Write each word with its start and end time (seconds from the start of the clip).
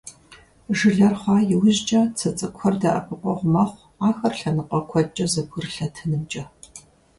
Жылэр 0.77 1.13
хъуа 1.21 1.37
иужькӀэ 1.53 2.01
цы 2.17 2.29
цӀыкӀухэр 2.37 2.75
дэӀэпыкъуэгъу 2.81 3.51
мэхъу 3.53 3.89
ахэр 4.07 4.33
лъэныкъуэ 4.39 4.79
куэдкӀэ 4.89 5.25
зэбгрылъэтынымкӀэ. 5.33 6.43